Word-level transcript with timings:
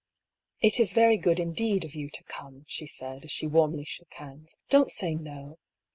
"It 0.67 0.79
is 0.79 0.93
very 0.93 1.15
good, 1.15 1.39
indeed, 1.39 1.85
of 1.85 1.93
you 1.93 2.09
to 2.09 2.23
come," 2.23 2.65
she 2.67 2.87
said, 2.87 3.23
as 3.25 3.29
she 3.31 3.45
warmly 3.45 3.85
shook 3.85 4.11
hands. 4.15 4.57
^' 4.65 4.67
Don't 4.71 4.89
say, 4.89 5.13
No 5.13 5.59